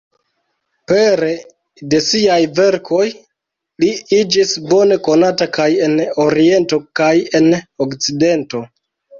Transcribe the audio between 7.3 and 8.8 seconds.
en Okcidento.